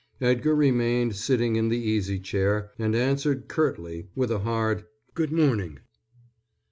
Edgar 0.19 0.55
remained 0.55 1.15
sitting 1.15 1.57
in 1.57 1.69
the 1.69 1.77
easy 1.77 2.19
chair 2.19 2.71
and 2.79 2.95
answered 2.95 3.47
curtly 3.47 4.07
with 4.15 4.31
a 4.31 4.39
hard 4.39 4.85
"G'd 5.15 5.31
morning." 5.31 5.77